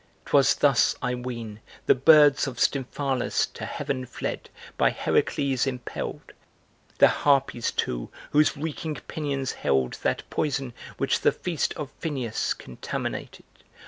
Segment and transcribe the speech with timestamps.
[0.25, 6.31] 'Twas thus, I ween, the birds of Stymphalus To heaven fled, by Herakles impelled;
[6.97, 13.45] The Harpies, too, whose reeking pinions held That poison which the feast of Phineus Contaminated.